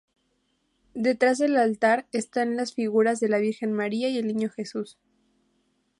Detrás 0.95 1.37
del 1.37 1.57
altar, 1.57 2.07
están 2.11 2.55
las 2.57 2.73
figuras 2.73 3.19
de 3.19 3.29
la 3.29 3.37
Virgen 3.37 3.71
María 3.71 4.09
y 4.09 4.17
el 4.17 4.25
Niño 4.25 4.49
Jesús. 4.49 4.97